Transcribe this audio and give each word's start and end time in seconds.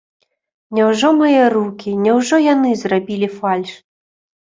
Няўжо 0.77 1.11
мае 1.19 1.43
рукі, 1.55 1.95
няўжо 2.09 2.43
яны 2.53 2.75
зрабілі 2.83 3.33
фальш? 3.39 3.81